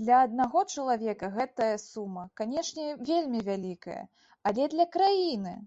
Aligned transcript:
Для 0.00 0.16
аднаго 0.28 0.62
чалавека 0.74 1.30
гэтая 1.38 1.70
сума, 1.86 2.26
канешне, 2.42 2.90
вельмі 3.14 3.48
вялікая, 3.54 4.00
але 4.50 4.72
для 4.78 4.94
краіны? 5.00 5.60